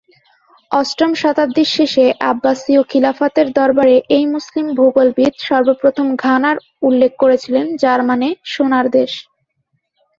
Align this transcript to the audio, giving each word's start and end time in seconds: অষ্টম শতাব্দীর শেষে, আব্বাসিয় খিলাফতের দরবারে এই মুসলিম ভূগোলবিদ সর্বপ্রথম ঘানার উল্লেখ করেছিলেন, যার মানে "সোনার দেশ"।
অষ্টম 0.71 1.11
শতাব্দীর 1.13 1.69
শেষে, 1.71 2.05
আব্বাসিয় 2.31 2.81
খিলাফতের 2.83 3.47
দরবারে 3.51 3.95
এই 4.09 4.25
মুসলিম 4.25 4.65
ভূগোলবিদ 4.75 5.33
সর্বপ্রথম 5.39 6.07
ঘানার 6.15 6.57
উল্লেখ 6.81 7.11
করেছিলেন, 7.19 7.65
যার 7.75 8.01
মানে 8.03 8.27
"সোনার 8.45 8.85
দেশ"। 8.89 9.11